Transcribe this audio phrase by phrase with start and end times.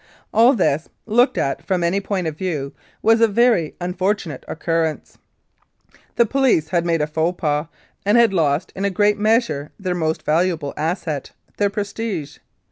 [0.33, 5.19] All this, looked at from any point of view, was a very unfortunate occurrence.
[6.15, 7.67] The police had made a faux pas,
[8.03, 12.39] and had lost in a great measure their most valuable asset, their prestige.